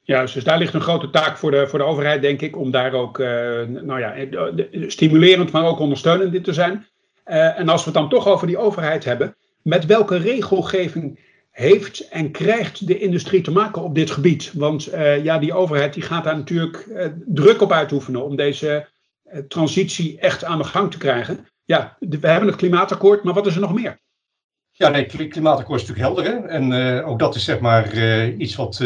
Juist, 0.00 0.34
dus 0.34 0.44
daar 0.44 0.58
ligt 0.58 0.74
een 0.74 0.80
grote 0.80 1.10
taak 1.10 1.36
voor 1.36 1.50
de, 1.50 1.66
voor 1.68 1.78
de 1.78 1.84
overheid, 1.84 2.22
denk 2.22 2.40
ik, 2.40 2.56
om 2.56 2.70
daar 2.70 2.92
ook 2.92 3.18
nou 3.68 4.00
ja, 4.00 4.14
stimulerend, 4.86 5.52
maar 5.52 5.64
ook 5.64 5.78
ondersteunend 5.78 6.34
in 6.34 6.42
te 6.42 6.52
zijn. 6.52 6.86
En 7.24 7.68
als 7.68 7.84
we 7.84 7.90
het 7.90 7.98
dan 7.98 8.08
toch 8.08 8.28
over 8.28 8.46
die 8.46 8.58
overheid 8.58 9.04
hebben, 9.04 9.36
met 9.62 9.86
welke 9.86 10.16
regelgeving 10.16 11.18
heeft 11.50 12.08
en 12.08 12.30
krijgt 12.30 12.86
de 12.86 12.98
industrie 12.98 13.40
te 13.40 13.50
maken 13.50 13.82
op 13.82 13.94
dit 13.94 14.10
gebied? 14.10 14.52
Want 14.54 14.94
uh, 14.94 15.24
ja, 15.24 15.38
die 15.38 15.52
overheid 15.52 15.94
die 15.94 16.02
gaat 16.02 16.24
daar 16.24 16.36
natuurlijk 16.36 16.88
druk 17.26 17.60
op 17.60 17.72
uitoefenen 17.72 18.24
om 18.24 18.36
deze 18.36 18.88
transitie 19.48 20.18
echt 20.18 20.44
aan 20.44 20.58
de 20.58 20.64
gang 20.64 20.90
te 20.90 20.98
krijgen. 20.98 21.46
Ja, 21.64 21.96
we 21.98 22.28
hebben 22.28 22.48
het 22.48 22.56
klimaatakkoord, 22.56 23.22
maar 23.22 23.34
wat 23.34 23.46
is 23.46 23.54
er 23.54 23.60
nog 23.60 23.74
meer? 23.74 24.00
Ja, 24.70 24.88
nee, 24.88 25.06
klimaatakkoord 25.06 25.80
is 25.80 25.88
natuurlijk 25.88 26.14
helder. 26.14 26.32
Hè? 26.32 26.48
En 26.48 27.04
ook 27.04 27.18
dat 27.18 27.34
is 27.34 27.44
zeg 27.44 27.60
maar 27.60 27.94
iets 28.28 28.56
wat 28.56 28.76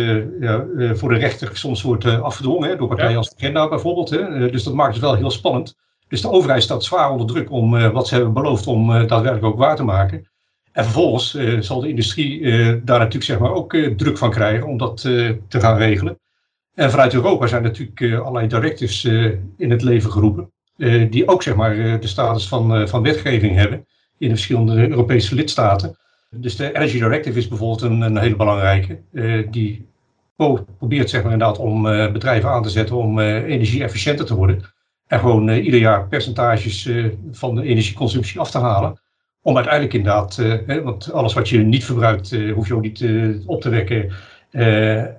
ja, 0.41 0.67
voor 0.95 1.09
de 1.09 1.19
rechter 1.19 1.57
soms 1.57 1.83
wordt 1.83 2.05
afgedwongen 2.05 2.69
hè? 2.69 2.77
door 2.77 2.89
partijen 2.89 3.11
ja. 3.11 3.17
als 3.17 3.29
de 3.29 3.37
Agenda 3.37 3.69
bijvoorbeeld. 3.69 4.11
Hè? 4.11 4.51
dus 4.51 4.63
dat 4.63 4.75
maakt 4.75 4.93
het 4.93 5.03
wel 5.03 5.15
heel 5.15 5.31
spannend. 5.31 5.77
Dus 6.09 6.21
de 6.21 6.31
overheid 6.31 6.63
staat 6.63 6.85
zwaar 6.85 7.11
onder 7.11 7.27
druk 7.27 7.51
om 7.51 7.93
wat 7.93 8.09
ze 8.09 8.15
hebben 8.15 8.33
beloofd 8.33 8.67
om 8.67 8.87
daadwerkelijk 8.87 9.45
ook 9.45 9.59
waar 9.59 9.77
te 9.77 9.85
maken. 9.85 10.29
En 10.75 10.85
vervolgens 10.85 11.39
zal 11.67 11.81
de 11.81 11.89
industrie 11.89 12.41
daar 12.85 12.99
natuurlijk 12.99 13.25
zeg 13.25 13.39
maar 13.39 13.53
ook 13.53 13.77
druk 13.97 14.19
van 14.19 14.31
krijgen 14.31 14.67
om 14.67 14.77
dat 14.77 15.01
te 15.01 15.61
gaan 15.61 15.77
regelen. 15.77 16.19
En 16.75 16.91
vanuit 16.91 17.15
Europa 17.15 17.47
zijn 17.47 17.63
natuurlijk 17.63 18.03
allerlei 18.03 18.47
directives 18.47 19.05
in 19.57 19.71
het 19.71 19.83
leven 19.83 20.11
geroepen. 20.11 20.51
die 21.11 21.29
ook 21.29 21.43
zeg 21.43 21.55
maar 21.55 22.01
de 22.01 22.07
status 22.07 22.49
van, 22.49 22.89
van 22.89 23.03
wetgeving 23.03 23.57
hebben 23.57 23.87
in 24.19 24.29
de 24.29 24.35
verschillende 24.35 24.89
Europese 24.89 25.35
lidstaten. 25.35 25.97
Dus 26.31 26.57
de 26.57 26.77
Energy 26.77 26.99
Directive 26.99 27.39
is 27.39 27.49
bijvoorbeeld 27.49 27.83
een, 27.83 28.01
een 28.01 28.19
hele 28.19 28.37
belangrijke. 28.37 28.99
Die 29.51 29.87
probeert 30.79 31.11
zeg 31.11 31.23
maar 31.23 31.33
inderdaad 31.33 31.59
om 31.59 31.83
bedrijven 32.13 32.51
aan 32.51 32.63
te 32.63 32.71
zetten 32.71 32.97
om 32.97 33.21
energie-efficiënter 33.21 34.27
te 34.27 34.35
worden. 34.35 34.63
En 35.07 35.19
gewoon 35.19 35.49
ieder 35.49 35.81
jaar 35.81 36.09
percentages 36.09 36.91
van 37.33 37.55
de 37.55 37.63
energieconsumptie 37.63 38.41
af 38.41 38.51
te 38.51 38.59
halen. 38.59 39.03
Om 39.45 39.57
uiteindelijk 39.57 39.95
inderdaad, 39.95 40.37
hè, 40.67 40.83
want 40.83 41.13
alles 41.13 41.35
wat 41.35 41.49
je 41.49 41.59
niet 41.59 41.85
verbruikt, 41.85 42.37
hoef 42.55 42.69
je 42.69 42.75
ook 42.75 42.83
niet 42.83 43.05
op 43.47 43.61
te 43.61 43.69
wekken. 43.69 44.13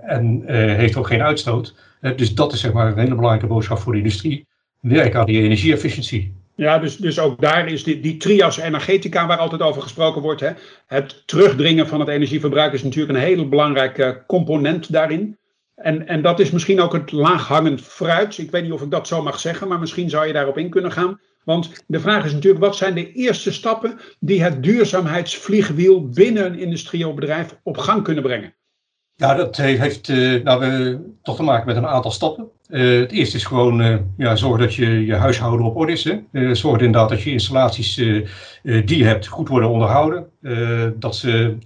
en 0.03 0.43
heeft 0.75 0.95
ook 0.95 1.07
geen 1.07 1.21
uitstoot. 1.21 1.75
dus 2.15 2.35
dat 2.35 2.53
is 2.53 2.59
zeg 2.59 2.73
maar 2.73 2.87
een 2.87 2.97
hele 2.97 3.15
belangrijke 3.15 3.47
boodschap 3.47 3.77
voor 3.77 3.91
de 3.91 3.97
industrie. 3.97 4.47
Werk 4.79 5.15
aan 5.15 5.25
die 5.25 5.41
energie-efficiëntie. 5.41 6.33
Ja, 6.55 6.79
dus, 6.79 6.97
dus 6.97 7.19
ook 7.19 7.41
daar 7.41 7.67
is 7.67 7.83
die, 7.83 7.99
die 7.99 8.17
trias 8.17 8.57
energetica 8.57 9.27
waar 9.27 9.37
altijd 9.37 9.61
over 9.61 9.81
gesproken 9.81 10.21
wordt. 10.21 10.41
Hè, 10.41 10.51
het 10.87 11.23
terugdringen 11.25 11.87
van 11.87 11.99
het 11.99 12.09
energieverbruik 12.09 12.73
is 12.73 12.83
natuurlijk 12.83 13.17
een 13.17 13.23
hele 13.23 13.47
belangrijke 13.47 14.23
component 14.27 14.91
daarin. 14.91 15.37
En, 15.75 16.07
en 16.07 16.21
dat 16.21 16.39
is 16.39 16.51
misschien 16.51 16.81
ook 16.81 16.93
het 16.93 17.11
laaghangend 17.11 17.81
fruit. 17.81 18.37
Ik 18.37 18.51
weet 18.51 18.63
niet 18.63 18.71
of 18.71 18.81
ik 18.81 18.91
dat 18.91 19.07
zo 19.07 19.21
mag 19.21 19.39
zeggen, 19.39 19.67
maar 19.67 19.79
misschien 19.79 20.09
zou 20.09 20.27
je 20.27 20.33
daarop 20.33 20.57
in 20.57 20.69
kunnen 20.69 20.91
gaan. 20.91 21.19
Want 21.45 21.83
de 21.87 21.99
vraag 21.99 22.25
is 22.25 22.33
natuurlijk, 22.33 22.63
wat 22.63 22.75
zijn 22.75 22.93
de 22.93 23.11
eerste 23.11 23.51
stappen 23.51 23.99
die 24.19 24.43
het 24.43 24.63
duurzaamheidsvliegwiel 24.63 26.07
binnen 26.09 26.45
een 26.45 26.59
industrieel 26.59 27.13
bedrijf 27.13 27.59
op 27.63 27.77
gang 27.77 28.03
kunnen 28.03 28.23
brengen? 28.23 28.53
Ja, 29.17 29.33
dat 29.33 29.57
heeft 29.57 30.07
uh, 30.07 30.43
nou, 30.43 30.97
toch 31.21 31.35
te 31.35 31.43
maken 31.43 31.67
met 31.67 31.75
een 31.75 31.87
aantal 31.87 32.11
stappen. 32.11 32.49
Uh, 32.69 32.99
het 32.99 33.11
eerste 33.11 33.37
is 33.37 33.45
gewoon 33.45 33.81
uh, 33.81 33.97
ja, 34.17 34.35
zorgen 34.35 34.59
dat 34.59 34.75
je 34.75 35.05
je 35.05 35.15
huishouden 35.15 35.65
op 35.65 35.75
orde 35.75 35.91
is. 35.91 36.03
Hè. 36.03 36.55
zorg 36.55 36.81
inderdaad 36.81 37.09
dat 37.09 37.21
je 37.21 37.31
installaties 37.31 37.95
die 38.63 38.97
je 38.97 39.05
hebt 39.05 39.27
goed 39.27 39.47
worden 39.47 39.69
onderhouden. 39.69 40.29
dat 40.99 41.15
ze 41.15 41.57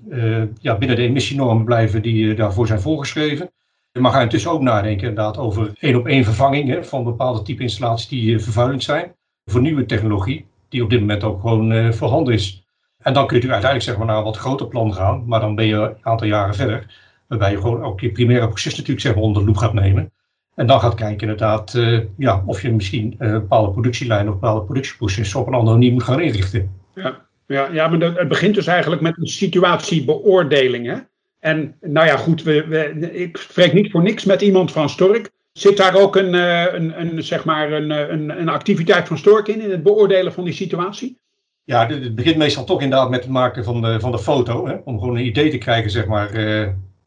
ja, 0.62 0.78
binnen 0.78 0.98
de 0.98 1.04
emissienormen 1.04 1.66
blijven 1.66 2.02
die 2.02 2.34
daarvoor 2.34 2.68
zijn 2.68 2.82
voorgeschreven. 2.82 3.52
Maar 4.00 4.12
ga 4.12 4.22
intussen 4.22 4.52
ook 4.52 4.62
nadenken 4.62 5.08
inderdaad 5.08 5.38
over 5.38 5.72
één 5.80 5.96
op 5.96 6.08
één 6.08 6.24
vervanging 6.24 6.70
hè, 6.70 6.84
van 6.84 7.04
bepaalde 7.04 7.42
type 7.42 7.64
installaties 7.64 8.08
die 8.08 8.40
vervuilend 8.40 8.84
zijn. 8.84 9.14
Voor 9.50 9.62
nieuwe 9.62 9.86
technologie, 9.86 10.46
die 10.70 10.84
op 10.84 10.90
dit 10.90 11.00
moment 11.00 11.24
ook 11.24 11.42
gewoon 11.42 11.94
voorhanden 11.94 12.34
is. 12.34 12.64
En 13.00 13.14
dan 13.14 13.28
kun 13.28 13.38
je 13.38 13.42
natuurlijk 13.42 13.64
uiteindelijk 13.64 13.84
zeg 13.84 13.98
maar, 13.98 14.06
naar 14.06 14.18
een 14.18 14.24
wat 14.24 14.38
groter 14.38 14.68
plan 14.68 14.94
gaan. 14.94 15.24
Maar 15.28 15.40
dan 15.40 15.56
ben 15.56 15.66
je 15.66 15.76
een 15.76 15.96
aantal 16.02 16.28
jaren 16.28 16.56
verder. 16.56 16.96
Waarbij 17.28 17.52
je 17.52 17.58
gewoon 17.58 17.84
ook 17.84 18.00
je 18.00 18.12
primaire 18.12 18.48
proces 18.48 18.72
natuurlijk 18.72 19.02
zeg 19.02 19.16
maar, 19.16 19.24
onder 19.24 19.42
de 19.42 19.48
loep 19.48 19.58
gaat 19.58 19.74
nemen. 19.74 20.12
En 20.56 20.68
dan 20.68 20.80
gaat 20.80 20.96
kijken 20.96 21.22
inderdaad 21.22 21.74
uh, 21.74 22.00
ja, 22.18 22.44
of 22.46 22.62
je 22.62 22.72
misschien 22.72 23.16
uh, 23.20 23.32
bepaalde 23.32 23.72
productielijnen 23.72 24.34
of 24.34 24.40
bepaalde 24.40 24.66
productieprocessen 24.66 25.40
op 25.40 25.48
een 25.48 25.54
andere 25.54 25.78
manier 25.78 25.92
moet 25.92 26.04
gaan 26.04 26.22
inrichten. 26.22 26.72
Ja, 26.96 27.26
ja, 27.48 27.68
ja 27.72 27.88
maar 27.88 28.00
het 28.00 28.28
begint 28.28 28.56
dus 28.56 28.68
eigenlijk 28.68 29.02
met 29.02 29.18
een 29.18 29.28
situatiebeoordeling. 29.28 30.86
Hè? 30.86 30.98
En 31.40 31.76
nou 31.82 32.08
ja, 32.08 32.18
goed, 32.18 32.44
we, 32.44 32.68
we, 32.68 33.12
ik 33.14 33.38
spreek 33.38 33.74
niet 33.74 33.92
voor 33.92 34.02
niks 34.02 34.26
met 34.26 34.42
iemand 34.42 34.72
van 34.72 34.90
Stork. 34.90 35.32
Zit 35.60 35.78
daar 35.78 35.96
ook 35.96 36.16
een, 36.16 36.34
een, 36.34 37.02
een, 37.02 37.24
zeg 37.24 37.46
maar 37.46 37.72
een, 37.72 37.90
een, 37.90 38.40
een 38.40 38.50
activiteit 38.50 39.08
van 39.08 39.18
Stork 39.18 39.48
in, 39.48 39.62
in 39.62 39.72
het 39.72 39.84
beoordelen 39.84 40.34
van 40.34 40.44
die 40.44 40.54
situatie? 40.54 41.18
Ja, 41.64 41.88
het 41.88 42.16
begint 42.16 42.38
meestal 42.38 42.64
toch 42.64 42.82
inderdaad 42.82 43.10
met 43.10 43.24
het 43.24 43.30
maken 43.30 43.64
van 43.64 43.82
de, 43.82 44.00
van 44.00 44.12
de 44.12 44.20
foto. 44.20 44.68
Hè, 44.68 44.76
om 44.84 45.00
gewoon 45.00 45.16
een 45.16 45.26
idee 45.26 45.50
te 45.50 45.58
krijgen, 45.58 45.92
zeg 45.92 46.06
maar, 46.06 46.30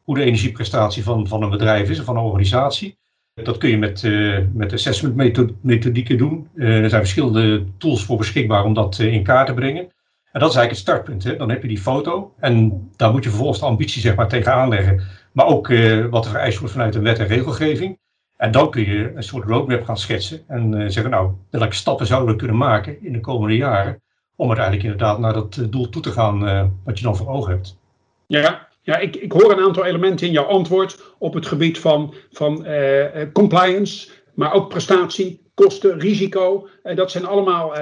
hoe 0.03 0.15
de 0.15 0.23
energieprestatie 0.23 1.03
van, 1.03 1.27
van 1.27 1.43
een 1.43 1.49
bedrijf 1.49 1.89
is, 1.89 1.99
of 1.99 2.05
van 2.05 2.17
een 2.17 2.23
organisatie. 2.23 2.97
Dat 3.43 3.57
kun 3.57 3.69
je 3.69 3.77
met, 3.77 4.03
met 4.53 4.73
assessment 4.73 5.15
methodieken 5.61 6.17
doen. 6.17 6.49
Er 6.55 6.89
zijn 6.89 7.01
verschillende 7.01 7.63
tools 7.77 8.05
voor 8.05 8.17
beschikbaar 8.17 8.63
om 8.63 8.73
dat 8.73 8.99
in 8.99 9.23
kaart 9.23 9.47
te 9.47 9.53
brengen. 9.53 9.81
En 10.31 10.39
dat 10.39 10.49
is 10.49 10.55
eigenlijk 10.55 10.69
het 10.69 10.77
startpunt. 10.77 11.23
Hè. 11.23 11.35
Dan 11.35 11.49
heb 11.49 11.61
je 11.61 11.67
die 11.67 11.77
foto 11.77 12.33
en 12.39 12.89
daar 12.95 13.11
moet 13.11 13.23
je 13.23 13.29
vervolgens 13.29 13.59
de 13.59 13.65
ambitie 13.65 14.01
zeg 14.01 14.15
maar, 14.15 14.27
tegenaan 14.27 14.69
leggen. 14.69 15.01
Maar 15.31 15.45
ook 15.45 15.67
wat 16.09 16.25
er 16.25 16.31
vereist 16.31 16.57
wordt 16.57 16.73
vanuit 16.73 16.93
de 16.93 16.99
wet 16.99 17.19
en 17.19 17.27
regelgeving. 17.27 18.01
En 18.43 18.51
dan 18.51 18.71
kun 18.71 18.85
je 18.85 19.11
een 19.15 19.23
soort 19.23 19.47
roadmap 19.47 19.83
gaan 19.83 19.97
schetsen 19.97 20.43
en 20.47 20.91
zeggen, 20.91 21.11
nou, 21.11 21.31
welke 21.49 21.75
stappen 21.75 22.05
zouden 22.05 22.31
we 22.31 22.35
kunnen 22.35 22.57
maken 22.57 23.03
in 23.03 23.13
de 23.13 23.19
komende 23.19 23.55
jaren 23.55 24.01
om 24.35 24.47
uiteindelijk 24.47 24.85
inderdaad 24.85 25.19
naar 25.19 25.33
dat 25.33 25.67
doel 25.69 25.89
toe 25.89 26.01
te 26.01 26.11
gaan 26.11 26.39
wat 26.83 26.97
je 26.97 27.03
dan 27.03 27.15
voor 27.15 27.27
ogen 27.27 27.51
hebt. 27.51 27.77
Ja, 28.27 28.67
ja, 28.81 28.97
ik, 28.97 29.15
ik 29.15 29.31
hoor 29.31 29.51
een 29.51 29.65
aantal 29.65 29.85
elementen 29.85 30.27
in 30.27 30.33
jouw 30.33 30.45
antwoord 30.45 31.13
op 31.17 31.33
het 31.33 31.45
gebied 31.45 31.79
van, 31.79 32.13
van 32.31 32.65
compliance, 33.33 34.09
maar 34.33 34.53
ook 34.53 34.69
prestatie, 34.69 35.41
kosten, 35.53 35.99
risico. 35.99 36.67
Dat 36.95 37.11
zijn 37.11 37.25
allemaal 37.25 37.75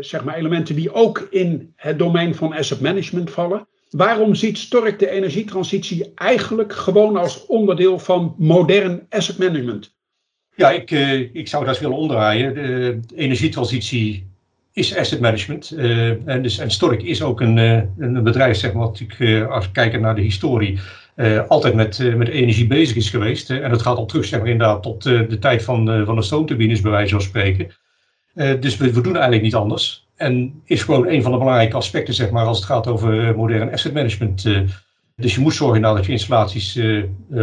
zeg 0.00 0.24
maar 0.24 0.34
elementen 0.34 0.74
die 0.74 0.92
ook 0.92 1.26
in 1.30 1.72
het 1.76 1.98
domein 1.98 2.34
van 2.34 2.52
asset 2.52 2.80
management 2.80 3.30
vallen. 3.30 3.66
Waarom 3.90 4.34
ziet 4.34 4.58
Stork 4.58 4.98
de 4.98 5.10
energietransitie 5.10 6.12
eigenlijk 6.14 6.72
gewoon 6.72 7.16
als 7.16 7.46
onderdeel 7.46 7.98
van 7.98 8.34
modern 8.38 9.06
asset 9.08 9.38
management? 9.38 9.94
Ja, 10.56 10.70
ik, 10.70 10.90
ik 11.32 11.48
zou 11.48 11.64
dat 11.64 11.78
willen 11.78 11.96
omdraaien. 11.96 12.54
De 12.54 13.00
energietransitie 13.14 14.26
is 14.76 14.96
asset 14.96 15.20
management. 15.20 15.72
Uh, 15.76 16.28
en, 16.28 16.42
dus, 16.42 16.58
en 16.58 16.70
Stork 16.70 17.02
is 17.02 17.22
ook 17.22 17.40
een, 17.40 17.56
een 17.98 18.22
bedrijf, 18.22 18.56
zeg 18.56 18.72
maar, 18.72 18.82
wat 18.82 19.02
uh, 19.18 19.48
als 19.48 19.66
we 19.66 19.72
kijken 19.72 20.00
naar 20.00 20.14
de 20.14 20.20
historie, 20.20 20.78
altijd 21.48 21.74
met, 21.74 22.16
met 22.16 22.28
energie 22.28 22.66
bezig 22.66 22.96
is 22.96 23.10
geweest. 23.10 23.50
en 23.50 23.70
dat 23.70 23.82
gaat 23.82 23.96
al 23.96 24.06
terug, 24.06 24.24
zeg 24.24 24.40
maar, 24.40 24.48
inderdaad, 24.48 24.82
tot 24.82 25.02
de 25.02 25.38
tijd 25.40 25.62
van, 25.62 26.04
van 26.04 26.16
de 26.16 26.22
stoomturbines, 26.22 26.80
bij 26.80 26.90
wijze 26.90 27.10
van 27.12 27.20
spreken. 27.20 27.70
dus 28.34 28.76
we, 28.76 29.00
doen 29.00 29.12
eigenlijk 29.12 29.42
niet 29.42 29.54
anders. 29.54 30.06
En 30.16 30.62
is 30.64 30.82
gewoon 30.82 31.08
een 31.08 31.22
van 31.22 31.32
de 31.32 31.38
belangrijke 31.38 31.76
aspecten, 31.76 32.14
zeg 32.14 32.30
maar, 32.30 32.44
als 32.44 32.56
het 32.56 32.66
gaat 32.66 32.86
over 32.86 33.36
modern 33.36 33.72
asset 33.72 33.92
management. 33.92 34.42
dus 35.16 35.34
je 35.34 35.40
moet 35.40 35.54
zorgen 35.54 35.82
dat 35.82 36.06
je 36.06 36.12
installaties 36.12 36.80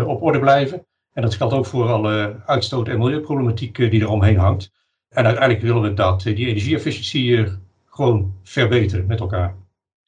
op 0.06 0.22
orde 0.22 0.40
blijven. 0.40 0.86
En 1.14 1.22
dat 1.22 1.36
geldt 1.36 1.54
ook 1.54 1.66
voor 1.66 1.92
alle 1.92 2.42
uitstoot- 2.46 2.88
en 2.88 2.98
milieuproblematiek 2.98 3.76
die 3.76 4.02
eromheen 4.02 4.38
hangt. 4.38 4.72
En 5.10 5.26
uiteindelijk 5.26 5.66
willen 5.66 5.82
we 5.82 5.94
dat 5.94 6.22
die 6.22 6.48
energieefficiëntie 6.48 7.48
gewoon 7.90 8.34
verbeteren 8.44 9.06
met 9.06 9.20
elkaar. 9.20 9.56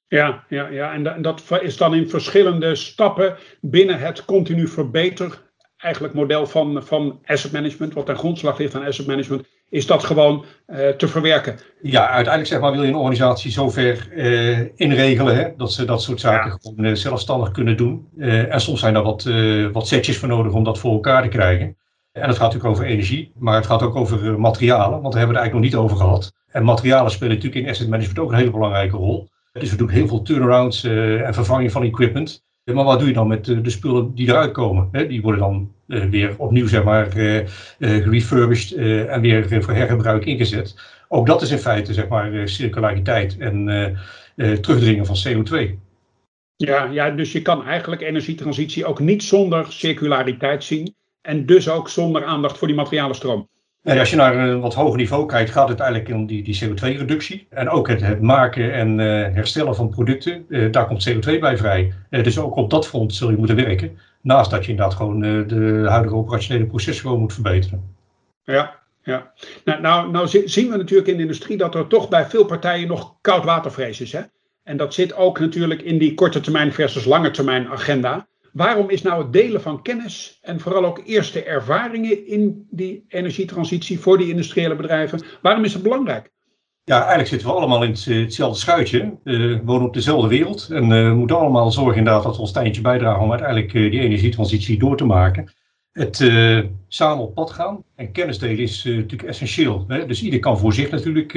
Ja, 0.08 0.46
ja, 0.50 0.68
ja. 0.68 0.94
en 0.94 1.22
dat 1.22 1.44
is 1.62 1.78
dan 1.78 1.96
in 1.96 2.10
verschillende 2.10 2.76
stappen 2.76 3.38
binnen 3.62 4.00
het 4.00 4.26
continu 4.26 4.68
verbeter 4.68 5.44
eigenlijk 5.78 6.14
model 6.14 6.46
van, 6.46 6.84
van 6.84 7.22
asset 7.26 7.52
management, 7.52 7.94
wat 7.94 8.06
ten 8.06 8.18
grondslag 8.18 8.58
ligt 8.58 8.76
aan 8.76 8.86
asset 8.86 9.08
management, 9.08 9.48
is 9.69 9.86
dat 9.86 10.03
gewoon 10.03 10.45
uh, 10.67 10.89
te 10.89 11.07
verwerken. 11.07 11.60
Ja, 11.81 12.07
uiteindelijk 12.07 12.48
zeg 12.48 12.60
maar, 12.60 12.72
wil 12.72 12.81
je 12.81 12.88
een 12.88 12.95
organisatie 12.95 13.51
zover 13.51 14.07
uh, 14.12 14.60
inregelen 14.75 15.36
hè, 15.36 15.50
dat 15.57 15.72
ze 15.72 15.86
dat 15.86 16.01
soort 16.01 16.19
zaken 16.19 16.51
ja. 16.51 16.57
gewoon 16.62 16.86
uh, 16.86 16.95
zelfstandig 16.95 17.51
kunnen 17.51 17.77
doen. 17.77 18.07
en 18.17 18.62
soms 18.62 18.79
zijn 18.79 18.95
er 18.95 19.03
wat, 19.03 19.29
wat 19.72 19.88
setjes 19.88 20.17
voor 20.17 20.27
nodig 20.27 20.53
om 20.53 20.63
dat 20.63 20.79
voor 20.79 20.91
elkaar 20.91 21.22
te 21.22 21.27
krijgen. 21.27 21.77
En 22.15 22.27
het 22.27 22.38
gaat 22.38 22.53
natuurlijk 22.53 22.74
over 22.74 22.86
energie, 22.86 23.31
maar 23.38 23.55
het 23.55 23.65
gaat 23.65 23.81
ook 23.81 23.95
over 23.95 24.31
eh, 24.31 24.36
materialen, 24.36 25.01
want 25.01 25.13
daar 25.13 25.22
hebben 25.22 25.36
we 25.36 25.41
het 25.41 25.51
eigenlijk 25.51 25.53
nog 25.53 25.81
niet 25.81 25.91
over 25.91 25.98
gehad. 25.98 26.34
En 26.48 26.63
materialen 26.63 27.12
spelen 27.12 27.36
natuurlijk 27.36 27.63
in 27.63 27.69
asset 27.69 27.89
management 27.89 28.19
ook 28.19 28.31
een 28.31 28.38
hele 28.38 28.51
belangrijke 28.51 28.98
rol. 28.98 29.27
Dus 29.51 29.72
we 29.72 29.77
doen 29.77 29.89
heel 29.89 30.07
veel 30.07 30.22
turnarounds 30.22 30.84
en 30.84 31.34
vervanging 31.34 31.72
van 31.72 31.84
equipment. 31.84 32.43
Maar 32.63 32.84
wat 32.84 33.00
doe 33.00 33.07
je 33.07 33.13
dan 33.13 33.27
met 33.27 33.45
de 33.45 33.69
spullen 33.69 34.15
die 34.15 34.27
eruit 34.27 34.51
komen? 34.51 35.07
Die 35.07 35.22
worden 35.22 35.41
dan 35.41 35.72
weer 35.86 36.34
opnieuw 36.38 36.68
zeg 36.68 36.84
maar, 36.84 37.18
uh, 37.18 37.48
gerefurbished 37.80 38.72
en 39.08 39.22
weer 39.22 39.63
voor 39.63 39.74
hergebruik 39.74 40.25
ingezet. 40.25 40.75
Ook 41.08 41.27
dat 41.27 41.42
is 41.42 41.51
in 41.51 41.58
feite 41.58 41.94
zeg 41.94 42.08
maar, 42.08 42.50
circulariteit 42.50 43.38
en 43.38 43.65
terugdringen 44.36 45.06
van 45.06 45.15
CO2. 45.15 45.80
Ja, 46.56 46.84
ja, 46.84 47.10
dus 47.10 47.32
je 47.32 47.42
kan 47.42 47.65
eigenlijk 47.65 48.01
energietransitie 48.01 48.86
ook 48.86 49.00
niet 49.00 49.24
zonder 49.24 49.72
circulariteit 49.72 50.63
zien. 50.63 50.96
En 51.22 51.46
dus 51.46 51.70
ook 51.70 51.89
zonder 51.89 52.25
aandacht 52.25 52.58
voor 52.58 52.68
die 52.68 52.75
materialenstroom. 52.75 53.50
Als 53.86 54.10
je 54.10 54.15
naar 54.15 54.38
een 54.38 54.60
wat 54.60 54.74
hoger 54.74 54.98
niveau 54.98 55.25
kijkt, 55.25 55.51
gaat 55.51 55.70
het 55.70 55.80
eigenlijk 55.80 56.13
om 56.13 56.25
die, 56.25 56.44
die 56.44 56.63
CO2-reductie. 56.63 57.48
En 57.50 57.70
ook 57.70 57.88
het, 57.88 58.01
het 58.01 58.22
maken 58.22 58.74
en 58.74 59.00
uh, 59.00 59.06
herstellen 59.34 59.75
van 59.75 59.89
producten, 59.89 60.46
uh, 60.48 60.72
daar 60.72 60.88
komt 60.88 61.10
CO2 61.10 61.39
bij 61.39 61.58
vrij. 61.58 61.94
Uh, 62.10 62.24
dus 62.24 62.39
ook 62.39 62.56
op 62.56 62.70
dat 62.70 62.88
front 62.88 63.13
zul 63.13 63.30
je 63.30 63.38
moeten 63.38 63.56
werken. 63.56 63.98
Naast 64.22 64.51
dat 64.51 64.65
je 64.65 64.72
inderdaad 64.72 64.96
gewoon 64.96 65.20
de 65.48 65.86
huidige 65.88 66.15
operationele 66.15 66.65
processen 66.65 67.06
gewoon 67.06 67.20
moet 67.20 67.34
verbeteren. 67.34 67.84
Ja, 68.44 68.80
ja. 69.04 69.32
Nou, 69.65 69.82
nou, 69.82 70.12
nou 70.12 70.27
zien 70.46 70.70
we 70.70 70.77
natuurlijk 70.77 71.10
in 71.10 71.15
de 71.15 71.22
industrie 71.22 71.58
dat 71.58 71.75
er 71.75 71.88
toch 71.88 72.10
bij 72.10 72.25
veel 72.25 72.46
partijen 72.46 72.88
nog 72.88 73.15
koudwatervrees 73.22 74.01
is. 74.01 74.12
Hè? 74.12 74.22
En 74.63 74.77
dat 74.77 74.94
zit 74.94 75.15
ook 75.15 75.39
natuurlijk 75.39 75.82
in 75.82 75.98
die 75.98 76.13
korte 76.13 76.39
termijn 76.39 76.74
versus 76.74 77.06
lange 77.06 77.32
termijn 77.32 77.68
agenda. 77.68 78.27
Waarom 78.56 78.90
is 78.90 79.02
nou 79.02 79.24
het 79.24 79.34
delen 79.34 79.62
van 79.62 79.82
kennis 79.82 80.40
en 80.42 80.60
vooral 80.60 80.86
ook 80.86 81.02
eerste 81.06 81.44
ervaringen 81.44 82.28
in 82.28 82.68
die 82.70 83.06
energietransitie 83.08 84.00
voor 84.00 84.18
die 84.18 84.30
industriële 84.30 84.76
bedrijven, 84.76 85.22
waarom 85.42 85.64
is 85.64 85.74
het 85.74 85.84
belangrijk? 85.84 86.32
Ja, 86.84 86.98
eigenlijk 86.98 87.28
zitten 87.28 87.48
we 87.48 87.54
allemaal 87.54 87.84
in 87.84 87.90
hetzelfde 87.90 88.60
schuitje. 88.60 89.18
Uh, 89.24 89.60
wonen 89.64 89.88
op 89.88 89.94
dezelfde 89.94 90.28
wereld 90.28 90.70
en 90.72 90.84
uh, 90.84 91.08
we 91.10 91.14
moeten 91.16 91.38
allemaal 91.38 91.72
zorgen 91.72 91.98
inderdaad 91.98 92.24
dat 92.24 92.36
we 92.36 92.42
ons 92.42 92.50
steentje 92.50 92.82
bijdragen 92.82 93.24
om 93.24 93.30
uiteindelijk 93.30 93.72
die 93.72 94.00
energietransitie 94.00 94.80
door 94.80 94.98
te 94.98 95.06
maken. 95.06 95.52
Het 95.92 96.18
samen 96.88 97.24
op 97.24 97.34
pad 97.34 97.52
gaan 97.52 97.84
en 97.96 98.12
kennis 98.12 98.40
delen 98.40 98.58
is 98.58 98.84
natuurlijk 98.84 99.24
essentieel. 99.24 99.86
Hè? 99.88 100.06
Dus 100.06 100.22
ieder 100.22 100.40
kan 100.40 100.60
voor 100.60 100.74
zich 100.74 100.90
natuurlijk 100.90 101.34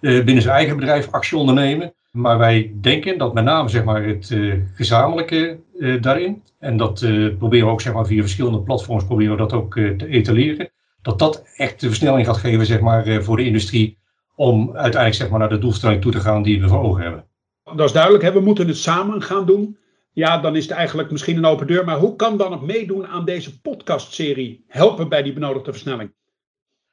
binnen 0.00 0.42
zijn 0.42 0.54
eigen 0.54 0.76
bedrijf 0.76 1.10
actie 1.10 1.38
ondernemen. 1.38 1.94
Maar 2.10 2.38
wij 2.38 2.74
denken 2.80 3.18
dat 3.18 3.34
met 3.34 3.44
name 3.44 3.68
zeg 3.68 3.84
maar, 3.84 4.04
het 4.04 4.30
uh, 4.30 4.54
gezamenlijke 4.74 5.60
uh, 5.78 6.02
daarin, 6.02 6.42
en 6.58 6.76
dat 6.76 7.02
uh, 7.02 7.36
proberen 7.36 7.66
we 7.66 7.72
ook 7.72 7.80
zeg 7.80 7.92
maar, 7.92 8.06
via 8.06 8.20
verschillende 8.20 8.62
platforms 8.62 9.04
proberen 9.04 9.32
we 9.32 9.38
dat 9.38 9.52
ook 9.52 9.74
te 9.74 10.06
etaleren, 10.06 10.70
dat 11.02 11.18
dat 11.18 11.44
echt 11.56 11.80
de 11.80 11.86
versnelling 11.86 12.26
gaat 12.26 12.36
geven 12.36 12.66
zeg 12.66 12.80
maar, 12.80 13.22
voor 13.22 13.36
de 13.36 13.44
industrie 13.44 13.98
om 14.34 14.66
uiteindelijk 14.66 15.14
zeg 15.14 15.28
maar, 15.28 15.38
naar 15.38 15.48
de 15.48 15.58
doelstelling 15.58 16.00
toe 16.00 16.12
te 16.12 16.20
gaan 16.20 16.42
die 16.42 16.60
we 16.60 16.68
voor 16.68 16.82
ogen 16.82 17.02
hebben. 17.02 17.24
Dat 17.64 17.86
is 17.86 17.92
duidelijk, 17.92 18.24
hè? 18.24 18.32
we 18.32 18.40
moeten 18.40 18.68
het 18.68 18.76
samen 18.76 19.22
gaan 19.22 19.46
doen. 19.46 19.78
Ja, 20.12 20.38
dan 20.38 20.56
is 20.56 20.62
het 20.62 20.72
eigenlijk 20.72 21.10
misschien 21.10 21.36
een 21.36 21.44
open 21.44 21.66
deur, 21.66 21.84
maar 21.84 21.98
hoe 21.98 22.16
kan 22.16 22.36
dan 22.36 22.52
het 22.52 22.60
meedoen 22.60 23.06
aan 23.06 23.24
deze 23.24 23.60
podcastserie 23.60 24.64
helpen 24.68 25.08
bij 25.08 25.22
die 25.22 25.32
benodigde 25.32 25.72
versnelling? 25.72 26.12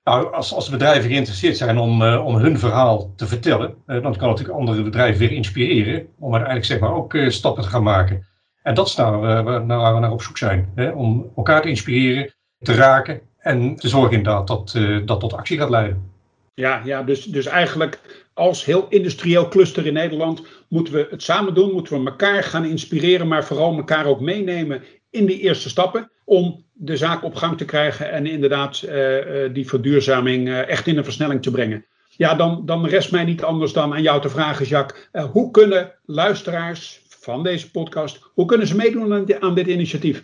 Nou, 0.07 0.33
als, 0.33 0.53
als 0.53 0.69
bedrijven 0.69 1.09
geïnteresseerd 1.09 1.57
zijn 1.57 1.77
om, 1.77 2.01
uh, 2.01 2.25
om 2.25 2.35
hun 2.35 2.59
verhaal 2.59 3.13
te 3.15 3.27
vertellen, 3.27 3.75
uh, 3.87 4.01
dan 4.01 4.17
kan 4.17 4.27
natuurlijk 4.29 4.57
andere 4.57 4.83
bedrijven 4.83 5.19
weer 5.19 5.31
inspireren 5.31 6.07
om 6.19 6.31
uiteindelijk 6.31 6.65
zeg 6.65 6.79
maar 6.79 6.93
ook 6.93 7.13
uh, 7.13 7.29
stappen 7.29 7.63
te 7.63 7.69
gaan 7.69 7.83
maken. 7.83 8.27
En 8.63 8.73
dat 8.73 8.87
is 8.87 8.95
nou, 8.95 9.17
waar, 9.17 9.43
waar 9.67 9.93
we 9.93 9.99
naar 9.99 10.11
op 10.11 10.21
zoek 10.21 10.37
zijn. 10.37 10.71
Hè? 10.75 10.89
Om 10.89 11.31
elkaar 11.35 11.61
te 11.61 11.69
inspireren, 11.69 12.33
te 12.59 12.73
raken 12.73 13.21
en 13.37 13.75
te 13.75 13.87
zorgen 13.87 14.17
inderdaad 14.17 14.47
dat 14.47 14.79
dat 15.05 15.19
tot 15.19 15.33
actie 15.33 15.57
gaat 15.57 15.69
leiden. 15.69 16.11
Ja, 16.53 16.81
ja 16.85 17.03
dus, 17.03 17.23
dus 17.23 17.45
eigenlijk 17.45 17.99
als 18.33 18.65
heel 18.65 18.85
industrieel 18.89 19.47
cluster 19.47 19.85
in 19.85 19.93
Nederland 19.93 20.41
moeten 20.67 20.93
we 20.93 21.07
het 21.09 21.23
samen 21.23 21.53
doen, 21.53 21.71
moeten 21.71 22.03
we 22.03 22.09
elkaar 22.09 22.43
gaan 22.43 22.65
inspireren, 22.65 23.27
maar 23.27 23.45
vooral 23.45 23.77
elkaar 23.77 24.05
ook 24.05 24.19
meenemen 24.19 24.83
in 25.09 25.25
die 25.25 25.39
eerste 25.39 25.69
stappen 25.69 26.11
om 26.25 26.65
de 26.79 26.97
zaak 26.97 27.23
op 27.23 27.35
gang 27.35 27.57
te 27.57 27.65
krijgen 27.65 28.11
en 28.11 28.25
inderdaad 28.25 28.81
uh, 28.85 29.43
uh, 29.43 29.53
die 29.53 29.67
verduurzaming 29.67 30.47
uh, 30.47 30.69
echt 30.69 30.87
in 30.87 30.97
een 30.97 31.03
versnelling 31.03 31.41
te 31.41 31.51
brengen. 31.51 31.85
Ja, 32.09 32.35
dan, 32.35 32.61
dan 32.65 32.87
rest 32.87 33.11
mij 33.11 33.23
niet 33.23 33.43
anders 33.43 33.73
dan 33.73 33.93
aan 33.93 34.01
jou 34.01 34.21
te 34.21 34.29
vragen, 34.29 34.65
Jacques. 34.65 35.09
hoe 35.31 35.51
kunnen 35.51 35.91
luisteraars 36.05 37.01
van 37.09 37.43
deze 37.43 37.71
podcast, 37.71 38.19
hoe 38.33 38.45
kunnen 38.45 38.67
ze 38.67 38.75
meedoen 38.75 39.13
aan, 39.13 39.41
aan 39.41 39.55
dit 39.55 39.67
initiatief? 39.67 40.23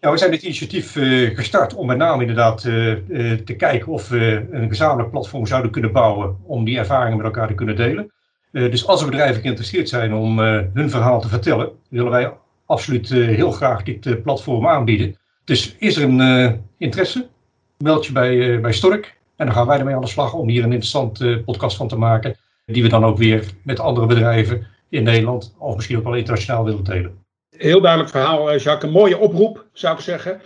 Ja, 0.00 0.10
we 0.10 0.18
zijn 0.18 0.30
dit 0.30 0.42
initiatief 0.42 0.92
gestart 1.34 1.74
om 1.74 1.86
met 1.86 1.96
name 1.96 2.20
inderdaad 2.20 2.60
te 2.60 3.54
kijken 3.56 3.92
of 3.92 4.08
we 4.08 4.46
een 4.50 4.68
gezamenlijk 4.68 5.10
platform 5.10 5.46
zouden 5.46 5.70
kunnen 5.70 5.92
bouwen 5.92 6.36
om 6.42 6.64
die 6.64 6.78
ervaringen 6.78 7.16
met 7.16 7.26
elkaar 7.26 7.48
te 7.48 7.54
kunnen 7.54 7.76
delen. 7.76 8.12
dus 8.50 8.86
als 8.86 9.00
er 9.00 9.10
bedrijven 9.10 9.42
geïnteresseerd 9.42 9.88
zijn 9.88 10.14
om 10.14 10.38
hun 10.38 10.90
verhaal 10.90 11.20
te 11.20 11.28
vertellen, 11.28 11.70
willen 11.88 12.10
wij 12.10 12.32
absoluut 12.66 13.08
heel 13.08 13.50
graag 13.50 13.82
dit 13.82 14.22
platform 14.22 14.66
aanbieden. 14.66 15.16
Dus 15.44 15.76
is 15.78 15.96
er 15.96 16.02
een 16.02 16.20
uh, 16.20 16.52
interesse? 16.78 17.28
Meld 17.78 18.06
je 18.06 18.12
bij, 18.12 18.34
uh, 18.34 18.60
bij 18.60 18.72
Stork. 18.72 19.16
En 19.36 19.46
dan 19.46 19.54
gaan 19.54 19.66
wij 19.66 19.78
ermee 19.78 19.94
aan 19.94 20.00
de 20.00 20.06
slag 20.06 20.34
om 20.34 20.48
hier 20.48 20.64
een 20.64 20.72
interessante 20.72 21.24
uh, 21.24 21.44
podcast 21.44 21.76
van 21.76 21.88
te 21.88 21.96
maken. 21.96 22.36
Die 22.66 22.82
we 22.82 22.88
dan 22.88 23.04
ook 23.04 23.18
weer 23.18 23.44
met 23.62 23.80
andere 23.80 24.06
bedrijven 24.06 24.66
in 24.88 25.02
Nederland 25.02 25.54
of 25.58 25.74
misschien 25.74 25.96
ook 25.96 26.04
wel 26.04 26.14
internationaal 26.14 26.64
willen 26.64 26.84
delen. 26.84 27.24
Heel 27.56 27.80
duidelijk 27.80 28.10
verhaal, 28.10 28.56
Jacques. 28.56 28.82
Een 28.82 28.98
mooie 28.98 29.18
oproep, 29.18 29.66
zou 29.72 29.96
ik 29.96 30.02
zeggen. 30.02 30.40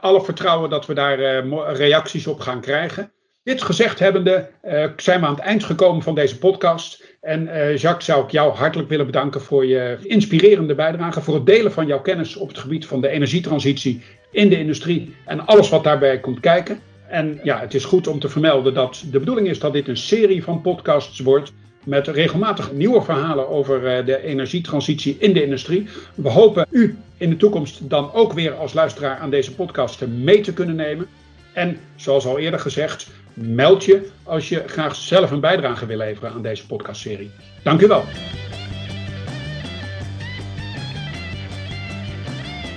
alle 0.00 0.22
vertrouwen 0.22 0.70
dat 0.70 0.86
we 0.86 0.94
daar 0.94 1.46
reacties 1.74 2.26
op 2.26 2.40
gaan 2.40 2.60
krijgen. 2.60 3.12
Dit 3.42 3.62
gezegd 3.62 3.98
hebbende 3.98 4.50
uh, 4.64 4.86
zijn 4.96 5.20
we 5.20 5.26
aan 5.26 5.34
het 5.34 5.44
eind 5.44 5.64
gekomen 5.64 6.02
van 6.02 6.14
deze 6.14 6.38
podcast. 6.38 7.04
En 7.20 7.44
Jacques, 7.76 8.04
zou 8.04 8.24
ik 8.24 8.30
jou 8.30 8.54
hartelijk 8.54 8.88
willen 8.88 9.06
bedanken 9.06 9.40
voor 9.40 9.66
je 9.66 9.98
inspirerende 10.02 10.74
bijdrage, 10.74 11.20
voor 11.20 11.34
het 11.34 11.46
delen 11.46 11.72
van 11.72 11.86
jouw 11.86 12.00
kennis 12.00 12.36
op 12.36 12.48
het 12.48 12.58
gebied 12.58 12.86
van 12.86 13.00
de 13.00 13.08
energietransitie 13.08 14.02
in 14.30 14.48
de 14.48 14.58
industrie 14.58 15.14
en 15.24 15.46
alles 15.46 15.68
wat 15.68 15.84
daarbij 15.84 16.20
komt 16.20 16.40
kijken. 16.40 16.80
En 17.08 17.40
ja, 17.42 17.60
het 17.60 17.74
is 17.74 17.84
goed 17.84 18.06
om 18.06 18.18
te 18.18 18.28
vermelden 18.28 18.74
dat 18.74 19.04
de 19.10 19.18
bedoeling 19.18 19.48
is 19.48 19.58
dat 19.58 19.72
dit 19.72 19.88
een 19.88 19.96
serie 19.96 20.44
van 20.44 20.60
podcasts 20.60 21.20
wordt 21.20 21.52
met 21.84 22.08
regelmatig 22.08 22.72
nieuwe 22.72 23.02
verhalen 23.02 23.48
over 23.48 23.98
uh, 23.98 24.06
de 24.06 24.22
energietransitie 24.22 25.16
in 25.18 25.32
de 25.32 25.42
industrie. 25.42 25.88
We 26.14 26.28
hopen 26.28 26.66
u 26.70 26.98
in 27.16 27.30
de 27.30 27.36
toekomst 27.36 27.90
dan 27.90 28.12
ook 28.12 28.32
weer 28.32 28.54
als 28.54 28.72
luisteraar 28.72 29.18
aan 29.18 29.30
deze 29.30 29.54
podcast 29.54 30.06
mee 30.06 30.40
te 30.40 30.52
kunnen 30.52 30.76
nemen. 30.76 31.06
En 31.52 31.78
zoals 31.96 32.26
al 32.26 32.38
eerder 32.38 32.60
gezegd, 32.60 33.10
meld 33.34 33.84
je 33.84 34.08
als 34.22 34.48
je 34.48 34.62
graag 34.66 34.96
zelf 34.96 35.30
een 35.30 35.40
bijdrage 35.40 35.86
wil 35.86 35.96
leveren 35.96 36.30
aan 36.32 36.42
deze 36.42 36.66
podcastserie. 36.66 37.30
Dank 37.62 37.80
u 37.80 37.86
wel. 37.86 38.04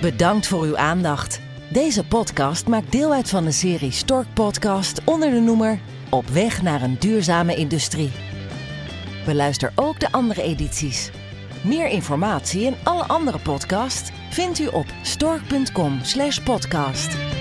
Bedankt 0.04 0.46
voor 0.46 0.62
uw 0.62 0.76
aandacht. 0.76 1.40
Deze 1.68 2.04
podcast 2.04 2.66
maakt 2.66 2.92
deel 2.92 3.12
uit 3.12 3.28
van 3.28 3.44
de 3.44 3.52
serie 3.52 3.90
Stork 3.90 4.26
Podcast 4.34 5.00
onder 5.04 5.30
de 5.30 5.40
noemer 5.40 5.78
Op 6.10 6.28
weg 6.28 6.62
naar 6.62 6.82
een 6.82 6.96
duurzame 6.98 7.54
industrie. 7.54 8.12
Beluister 9.24 9.72
ook 9.74 10.00
de 10.00 10.12
andere 10.12 10.42
edities. 10.42 11.10
Meer 11.62 11.88
informatie 11.88 12.66
en 12.66 12.74
alle 12.82 13.04
andere 13.04 13.38
podcasts 13.38 14.10
vindt 14.30 14.58
u 14.58 14.66
op 14.66 14.86
stork.com/podcast. 15.02 17.33